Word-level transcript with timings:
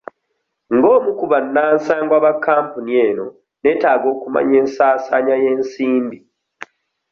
Ng'omu 0.75 1.11
ku 1.19 1.25
bannasangwa 1.31 2.17
ba 2.25 2.31
kampuni 2.45 2.91
eno 3.07 3.25
neetaga 3.61 4.05
okumanya 4.13 4.55
ensasaanya 4.63 5.35
y'ensimbi. 5.43 6.17